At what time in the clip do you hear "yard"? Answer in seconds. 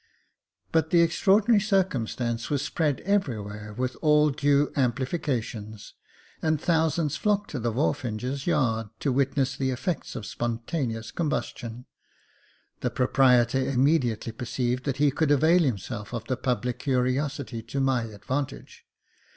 8.47-8.89